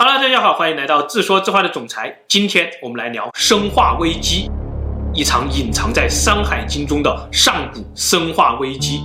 [0.00, 2.16] 好了大家好，欢迎来到自说自话的总裁。
[2.28, 4.48] 今天我们来聊生化危机，
[5.12, 9.00] 一场隐藏在《山海经》中的上古生化危机。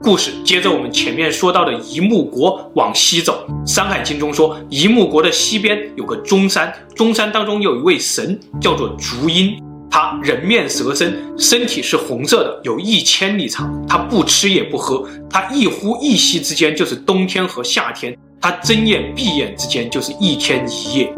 [0.00, 13.72] 故事接着我们前面说到的夷木国往西走，《山海经》中说夷木国的西边有个中山，中山当中有一位神叫做竹阴，他人面蛇身，身体是红色的，有一千里长。
[13.86, 18.12] 他不吃也不喝，他一呼一吸之间就是冬天和夏天。
[18.42, 21.14] 他睁眼闭眼之间就是一天一夜。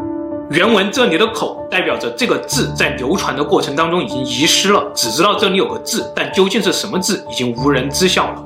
[0.51, 8.43] 原文这里的口代表着这个字在流传的过程当中已经遗失了，只知道这里有个字，但究竟是什么字已经无人知晓了。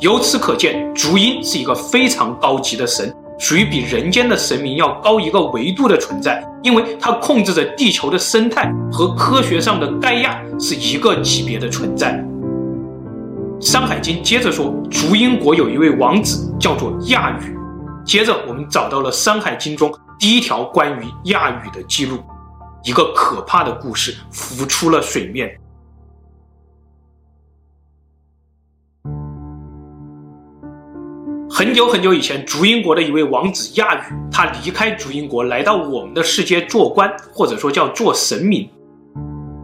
[0.00, 12.22] 由此可见，竹阴是一个非常高级的神，属于比人间的神明要高一个维度的存在，因为它控制着地球的生态和科学上的盖亚是一个级别的存在。
[13.66, 17.56] 《山海经》接着说，竹阴国有一位王子叫做亚羽。
[18.10, 22.18] 接着，我们找到了《山海经》中第一条关于亚羽的记录，
[22.82, 25.56] 一个可怕的故事浮出了水面。
[31.48, 38.68] 很久很久以前，竹英国的一位王子亚羽，他离开竹英国，来到我们的世界做官，或者说叫做神明。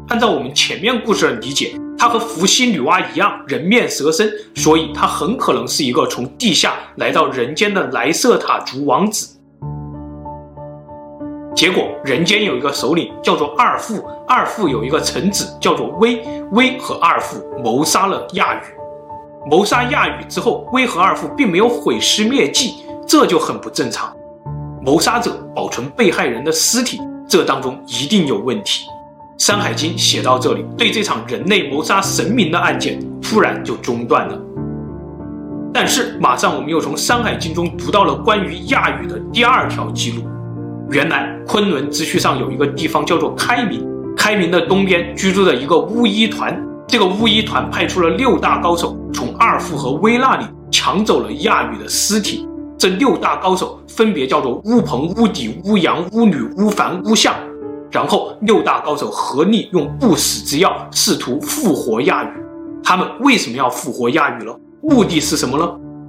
[0.06, 1.75] 按照我们前面故事的理解。
[1.98, 9.34] 他和伏羲女娲一样，人面蛇身，所以他很可能是一个从地下来到人间的莱瑟塔族王子。
[11.55, 16.22] 结果，人间有一个首领叫做二父，二父有一个臣子叫做威，
[16.53, 18.60] 威和二父谋杀了亚羽。
[19.48, 22.75] 谋杀亚羽之后，威和二父并没有毁尸灭迹，
[23.06, 24.14] 这就很不正常。
[24.83, 28.84] 谋杀者保存被害人的尸体，这当中一定有问题。
[29.38, 34.40] 《山海经》写到这里，对这场人类谋杀神明的案件突然就中断了。
[35.74, 40.22] 但是，马上我们又从《山海经》中读到了关于亚羽的第二条记录。
[40.90, 46.58] 原来，昆仑之墟上有一个地方叫做开明，开明的东边居住着一个巫医团。
[46.88, 52.48] 这个巫医团派出了六大高手，从二父和威那里抢走了亚羽的尸体。
[52.78, 57.34] 这六大高手分别叫做巫鹏、巫底、巫阳、巫女、巫凡、巫象。
[57.91, 62.28] 然后六大高手合力用不死之药试图复活亚羽。
[62.82, 64.52] 他们为什么要复活亚羽呢？
[64.82, 65.69] 目的是什么呢？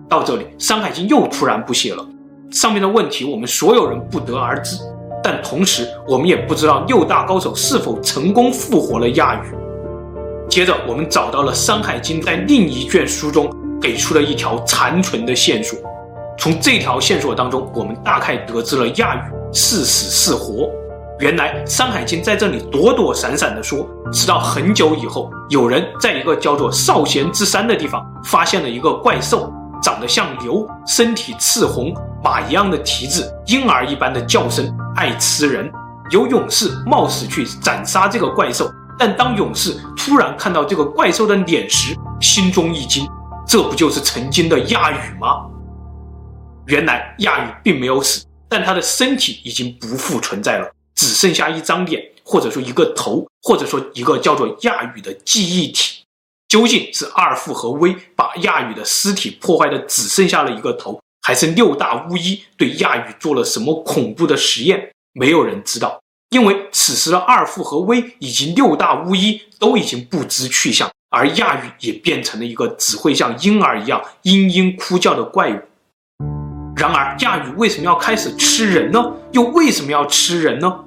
[0.10, 2.06] 到这里，《山海经》又突然不写了。
[2.52, 4.78] 上面的问题我们所有人不得而知，
[5.24, 9.56] 但同时我们也不知道六大高手是否成功复活了亚羽。
[10.50, 13.52] 接着，我们找到了《山海经》在另一卷书中
[13.82, 15.78] 给出了一条残存的线索。
[16.38, 19.20] 从这条线索当中，我们大概得知了亚羽
[19.52, 20.70] 是死是活。
[21.20, 29.52] 原来《山海经》在这里躲躲闪闪地说，直到很久以后，有人在一个叫做少闲之山的地方发现了一个怪兽，
[29.82, 31.92] 长得像牛，身体赤红，
[32.24, 35.72] 马一样的蹄子，婴儿一般的叫声，爱吃人。
[36.12, 43.10] 有勇士冒死去斩杀这个怪兽，但当勇士突然看到这个怪兽的脸时，心中一惊，
[43.48, 45.48] 这不就是曾经的亚羽吗？
[46.68, 50.72] 原来亚羽并没有死，但他的身体已经不复存在了。
[50.98, 56.04] 只剩下一张脸，或者说一个头，或者说一个叫做亚羽的记忆体。
[56.50, 64.90] 究竟是二副和威把亚羽的尸体破坏的只剩下了一个头，还是六大巫医对亚羽做了什么恐怖的实验？
[65.14, 75.60] 没有人知道，因为此时的二副和威以及六大巫医都已经不知去向，而亚羽也变成了一个只会像婴儿一样嘤嘤哭叫的怪物。
[76.78, 79.04] 然而，亚羽为什么要开始吃人呢？
[79.34, 80.86] 又为什么要吃人呢？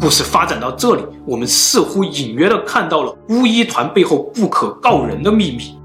[0.00, 5.78] 故事发展到这里，我们似乎隐约地看到了巫医团背后不可告人的秘密，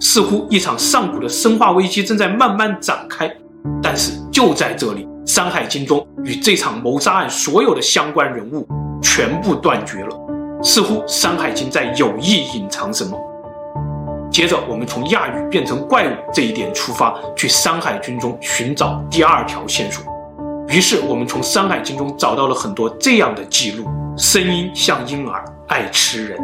[0.00, 3.30] 似乎一场上古的生化危机正在慢慢展开。
[3.82, 8.66] 但是就在这里，《山海经》中与这场谋杀案所有的相关人物
[9.02, 10.16] 全部断绝了，
[10.62, 13.18] 似乎《山海经》在有意隐藏什么。
[14.30, 20.04] 接着，我们从亚语变成怪物这一点出发，去《山海经》中寻找第二条线索。
[20.68, 23.84] 于是，我们从《山海经》中找到了很多这样的记录：
[24.16, 26.38] 声音像婴儿，爱吃人。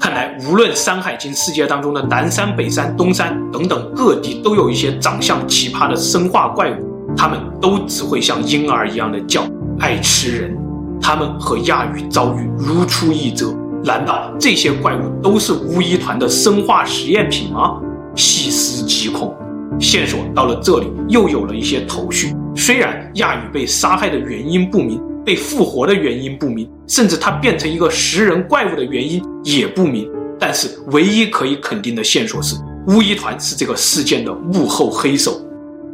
[0.00, 9.44] 看来，无论《山海经》世界当中的南山、北山、东山等等各地，都有一些长相奇葩的生化怪物，他们都只会像婴儿一样的叫，
[9.78, 10.58] 爱吃人。
[11.00, 13.54] 他们和亚鱼遭遇如出一辙。
[13.84, 17.80] 难道这些怪物都是巫医团的生化实验品吗？
[18.16, 19.36] 细思极恐，
[19.80, 22.34] 线索到了这里又有了一些头绪。
[22.54, 32.56] 虽然亚宇被杀害的原因不明，被复活的原因不明，甚至他变成一个食人怪物的原因也不明，但是唯一可以肯定的线索是，
[32.88, 35.40] 巫医团是这个事件的幕后黑手。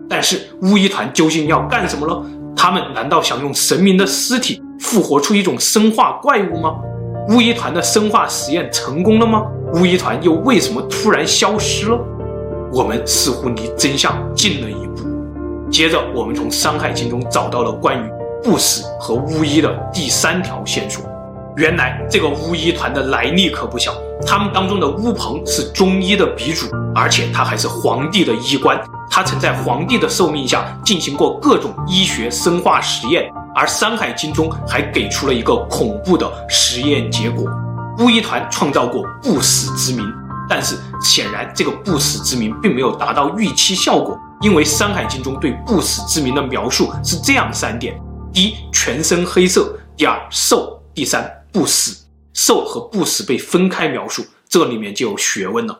[0.08, 2.30] 但是巫医团究竟要干什么呢？
[2.56, 6.76] 他们难道想用神明的尸体复活出一种生化怪物吗？
[7.30, 9.44] 巫医团的生化实验成功了吗？
[9.74, 11.98] 巫医团又为什么突然消失了？
[12.74, 15.04] 我们似乎离真相近了一步。
[15.70, 18.10] 接着，我们从《山海经》中找到了关于
[18.42, 21.04] 不死和巫医的第三条线索。
[21.56, 23.94] 原来，这个巫医团的来历可不小，
[24.26, 26.66] 他们当中的巫鹏是中医的鼻祖，
[26.96, 28.76] 而且他还是皇帝的医官。
[29.08, 37.48] 他曾在皇帝的受命下进行过各种医学生化实验，而《山海经》中还给出了一个恐怖的实验结果：
[38.00, 40.04] 巫医团创造过不死之名。
[40.48, 47.98] 但是显然，这个不死之民并没有达到预期效果，因为《山海经》中对不死之民的描述是这样三点：
[48.32, 49.62] 第一，全身黑色；
[49.96, 52.04] 第二，瘦；第三，不死。
[52.34, 55.78] 瘦和不死被分开描述，这里面就有学问了。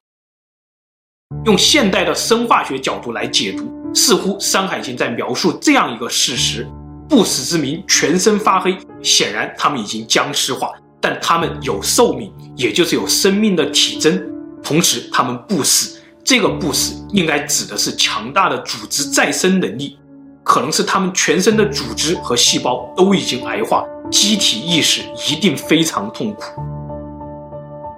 [1.46, 6.64] 用现代的生化学角度来解读，似乎《山海经》在描述这样一个事实：
[7.08, 10.70] 不死之民全身发黑，显然他们已经僵尸化，
[11.00, 14.33] 但他们有寿命，也就是有生命的体征。
[14.64, 19.99] 同时，他们不死，这个不死应该指的是强大的组织再生能力，
[20.43, 26.43] 可能是他们全身的组织和细胞都已经癌化，机体意识一定非常痛苦。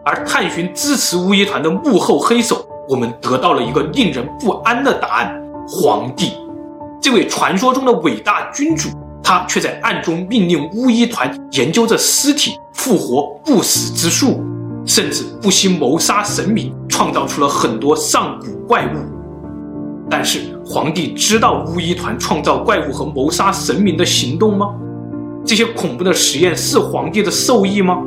[0.05, 6.33] 而探寻支持巫医团的幕后黑手，我们得到了一个令人不安的答案：皇帝，
[7.01, 8.89] 这位传说中的伟大君主，
[9.23, 14.41] 他却在暗中命令巫医团研究着尸体复活不死之术。
[14.87, 18.99] 甚至不惜谋杀神明，创造出了很多上古怪物。
[20.09, 24.73] 但是皇帝知道巫医团创造怪物和谋杀神明的行动吗？
[25.44, 28.00] 这些恐怖的实验是皇帝的授意吗？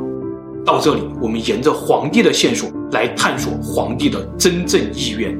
[0.64, 5.38] 到这里，我们沿着皇帝的线索来探索皇帝的真正意愿。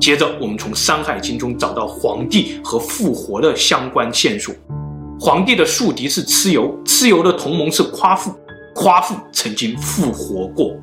[0.00, 4.54] 接着，我们从《山海经》中找到皇帝和复活的相关线索。
[5.20, 8.32] 皇帝的宿敌是蚩尤，蚩尤的同盟是夸父。
[8.74, 10.66] 夸父曾经复活过，《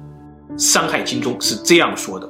[0.58, 2.28] 山海经》中是这样说的：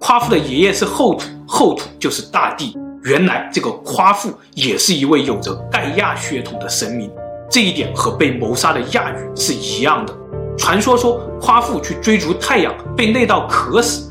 [0.00, 2.76] 夸父的爷爷是后土，后土就是大地。
[3.02, 7.10] 原来这个夸父也是一位有着盖亚血统的神明，
[7.50, 10.14] 这一点和被谋杀的亚羽是一样的。
[10.56, 14.10] 传说说夸父去追逐太阳，被累到渴死。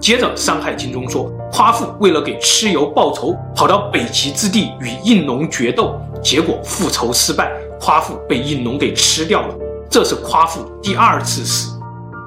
[0.00, 7.50] 接着，《山海经》中说，夸父为了给蚩尤报仇，跑到北极之地与应龙决斗，结果复仇失败。
[7.84, 9.54] 夸父被应龙给吃掉了，
[9.90, 11.78] 这是夸父第二次死，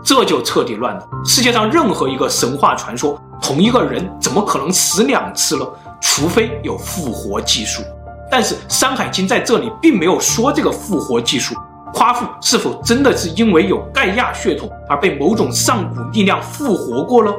[0.03, 1.03] 这就彻底乱了。
[1.25, 5.67] 世界上任何一个神话传说，同一个人怎么可能死两次了？
[5.99, 7.81] 除非有复活技术。
[8.29, 11.55] 但是《山海经》在这里并没有说这个复活技术。
[11.91, 17.33] 夸父是否真的是因为有盖亚血统而被某种上古力量复活过了？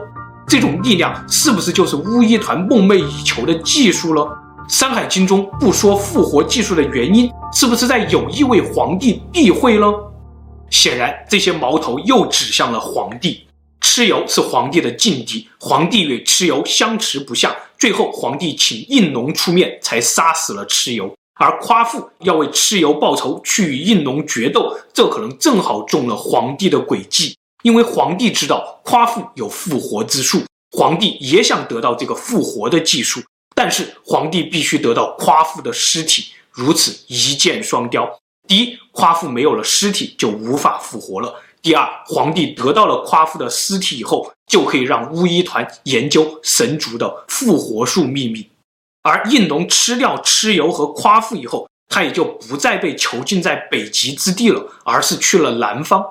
[0.44, 4.22] 这种力量是不是就是巫医团梦寐以求的技术了？
[4.68, 9.90] 《山海经》中不说复活技术的原因，是不是在有意为皇帝避讳呢？
[10.70, 13.46] 显然，这些矛头又指向了皇帝。
[13.80, 21.10] 蚩尤是皇帝的劲敌，皇帝与蚩尤相持不下，最后皇帝请应龙出面，才杀死了蚩尤。
[21.40, 30.42] 而夸父要为蚩尤报仇，去与应龙决斗，这可能正好中了皇帝的诡计，因为皇帝知道夸父有复活之术，
[30.76, 33.22] 皇帝也想得到这个复活的技术。
[33.58, 38.08] 但是皇帝必须得到夸父的尸体，如此一箭双雕。
[38.46, 48.48] 第一，夸父没有了尸体就无法复活了；第二，皇帝得到了夸父的尸体以后，就可以让巫医团研究神族的复活术秘密。
[49.02, 56.06] 而应龙吃掉蚩尤和夸父以后，他也就不再被囚禁在北极之地了，而是去了南方。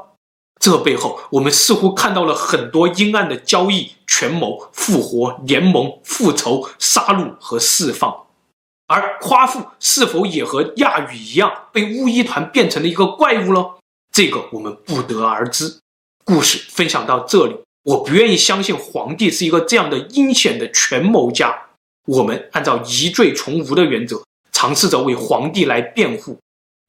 [0.68, 8.14] 这背后，我们似乎看到了很多阴暗的交易、权谋、复活、联盟、复仇、杀戮和释放。
[8.86, 13.78] 而夸父是否也和亚羽一样，被巫医团变成了一个怪物了？
[14.12, 15.80] 这个我们不得而知。
[16.26, 21.58] 故事分享到这里，我不愿意相信皇帝是一个这样的阴险的权谋家。
[22.08, 24.22] 我们按照疑罪从无的原则，
[24.52, 26.38] 尝试着为皇帝来辩护。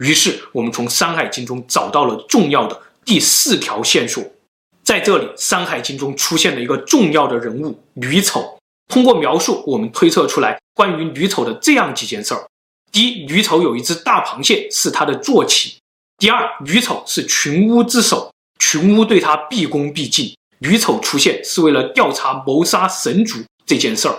[0.04, 2.82] 于是，我们从《山海经》中找到了重要的。
[3.08, 4.22] 第四条线索，
[4.84, 8.58] 在这里，《山海经》中出现了一个重要的人物吕丑。
[8.86, 12.46] 通过描述，我们推测出来关于吕丑的这样几件事儿：
[12.92, 15.78] 第一，吕丑有一只大螃蟹是他的坐骑；
[16.18, 20.36] 第二，吕丑是群巫之首，群巫对他毕恭毕敬。
[20.58, 24.14] 吕丑出现是为了调查谋杀神族这件事儿；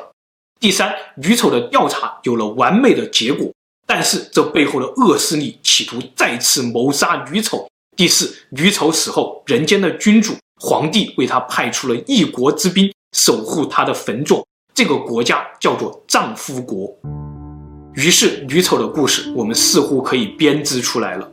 [0.59, 3.53] 第三，吕丑的调查有了完美的结果，
[3.85, 7.69] 但是这背后的恶势力企图再次谋杀吕丑。
[7.99, 14.41] 第四，吕丑死后，人间的君主皇帝为他派出了一国之兵守护他的坟冢，
[14.73, 16.97] 这个国家叫做葬夫国。
[17.95, 21.29] 于是吕丑的故事，我们似乎可以编织出来了。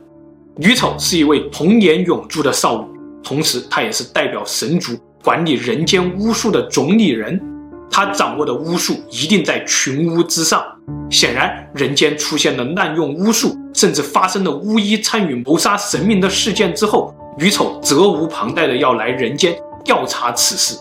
[0.57, 4.91] 吕丑是一位童颜永驻的少女，同时她也是代表神族
[5.23, 7.41] 管理人间巫术的总理人。
[7.89, 10.63] 他掌握的巫术一定在群巫之上。
[11.09, 20.77] 显然，人间出现了滥用巫术，甚至发生了巫医参与谋杀神明的事件之后，女丑责无旁贷的要来人间调查此事。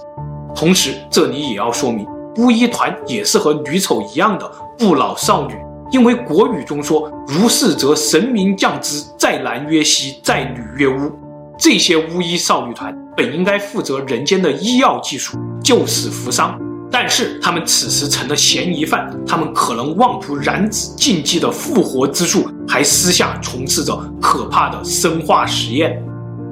[0.54, 5.54] 同时，这里也要说明，巫医团也是和女丑一样的不老少女，
[5.90, 11.10] 因为国语中说“如是则神明降之，在男曰西，在女曰巫”。
[11.58, 16.58] 这些巫医少女团本应该负责人间的医药技术，救死扶伤。
[16.90, 26.02] 但是他们此时成了嫌疑犯，他们可能妄图染指禁忌的复活之术，还私下从事着可怕的生化实验。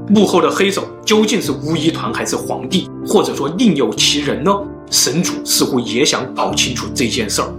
[0.09, 4.53] 幕后的黑手究竟是巫医团还是皇帝，或者说另有其人呢？
[4.91, 7.51] 神主似乎也想搞清楚这件事儿。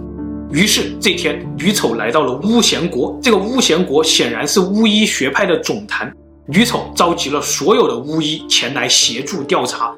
[0.52, 3.18] 于是这天，女丑来到了巫贤国。
[3.20, 6.10] 这个巫贤国显然是巫医学派的总坛。
[6.46, 9.92] 女丑召集了所有的巫医前来协助调查。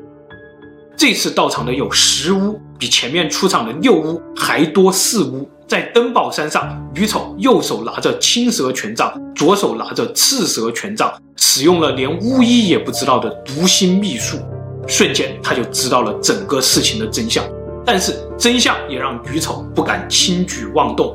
[0.96, 5.48] 这次到场的有十巫，比前面出场的六巫还多四巫。
[5.66, 14.38] 在登宝山上，女丑右手拿着青蛇权杖，左手拿着赤蛇权杖，使用了连巫医也不知道的读心秘术。
[14.86, 17.44] 瞬间，他就知道了整个事情的真相。
[17.84, 21.14] 但是，真相也让女丑不敢轻举妄动。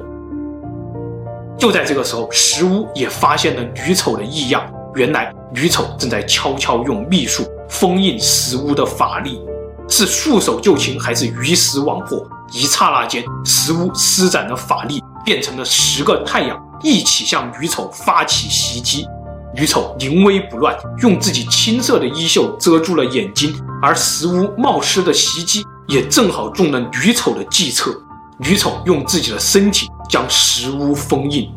[1.57, 4.63] 就在这个时候，石巫也发现了女丑的异样。
[4.93, 9.41] 原来，女丑正在悄悄用秘术封印石巫的法力。
[9.87, 12.27] 是束手就擒还是鱼死网破？
[12.51, 19.07] 一刹那间，石屋施展了法力，变成了十个太阳，一起向女丑发起袭击。
[19.55, 27.95] 女丑临危不乱，用自己青色的衣袖遮住了眼睛，而石屋冒失的袭击也正好中了女丑的计策。
[28.39, 31.47] 女丑用自己的身体将石屋封印。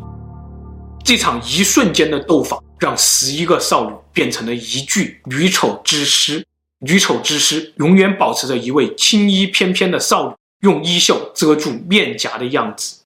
[1.03, 6.45] 这场一瞬间的斗法，让十一个少女变成了一具女丑之尸。
[6.79, 13.01] 女丑之尸永远保持着一位青衣翩翩的少女用衣袖遮住面颊的样子，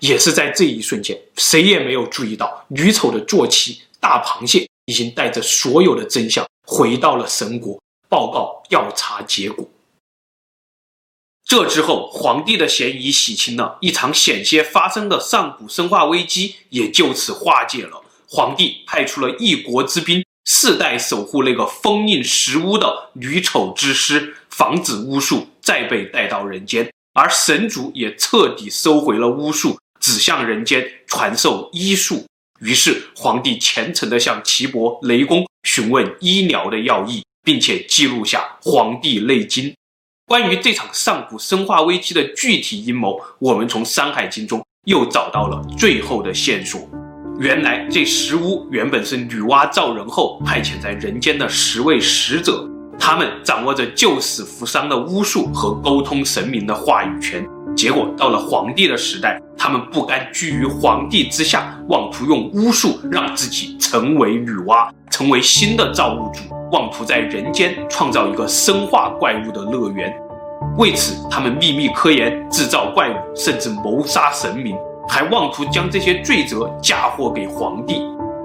[0.00, 9.68] 也是在这一瞬间，谁也没有注意到女丑的坐骑大螃蟹已经带着所有的真相回到了神国，报告调查结果。
[11.44, 18.02] 这之后，皇帝的嫌疑洗清了，一场险些发生的上古生化危机也就此化解了。
[18.28, 20.25] 皇帝派出了一国之兵。
[20.46, 26.88] 世代守护那个封印十巫的女丑之师，防止巫术再被带到人间。
[27.12, 32.24] 而神族也彻底收回了巫术，只向人间传授医术。
[32.60, 39.64] 于是，皇帝虔诚地向岐伯、雷公询问医疗的要义，并且记录下《黄帝内经》。
[40.26, 46.88] 关于这场上古生化危机的具体阴谋，我们从《山海经》中又找到了最后的线索。
[47.38, 52.66] 原来这十巫原本是女娲造人后派遣在人间的十位使者，
[52.98, 57.46] 他们掌握着救死扶伤的巫术和沟通神明的话语权。
[57.76, 66.40] 结果到了皇帝的时代，他们不甘居于皇帝之下，妄图用巫术让自己成为女娲，成为新的造物主，
[66.72, 70.10] 妄图在人间创造一个生化怪物的乐园。
[70.78, 74.74] 为此，他们秘密科研，制造怪物，甚至谋杀神明。
[75.08, 78.02] 还妄图将这些罪责嫁祸给皇帝，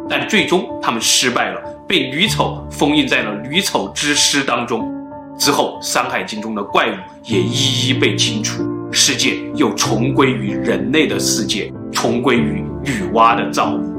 [0.10, 4.90] 但最终他们失败了，被吕丑封印在了吕丑之尸当中。
[5.38, 13.91] 之后，《山海经》中的怪物也一一被清除，世界又重归于人类的世界，重归于女娲的造物。